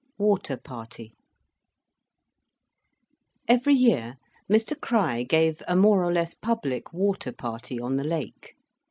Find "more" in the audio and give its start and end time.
5.75-6.03